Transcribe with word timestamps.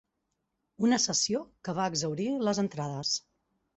Una 0.87 0.99
sessió 1.03 1.41
que 1.69 1.75
va 1.81 1.87
exhaurir 1.93 2.29
les 2.49 2.63
entrades. 2.67 3.13